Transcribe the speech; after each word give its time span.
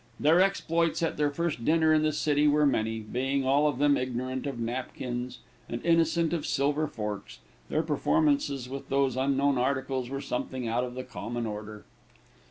Their 0.19 0.41
exploits 0.41 1.03
at 1.03 1.17
their 1.17 1.29
first 1.29 1.63
dinner 1.63 1.93
in 1.93 2.01
the 2.01 2.11
city 2.11 2.47
were 2.47 2.65
many 2.65 3.01
being 3.01 3.45
all 3.45 3.67
of 3.67 3.77
them 3.77 3.97
ignorant 3.97 4.47
of 4.47 4.57
napkins, 4.57 5.37
and 5.69 5.79
innocent 5.85 6.33
of 6.33 6.43
silver 6.43 6.87
forks, 6.87 7.37
their 7.69 7.83
performances 7.83 8.67
with 8.67 8.89
those 8.89 9.15
unknown 9.15 9.59
articles 9.59 10.09
were 10.09 10.19
something 10.19 10.67
out 10.67 10.83
of 10.83 10.95
the 10.95 11.03
common 11.03 11.45
order. 11.45 11.85